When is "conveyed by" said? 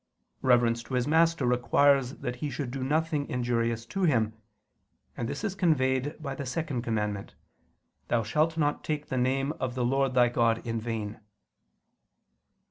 5.53-6.33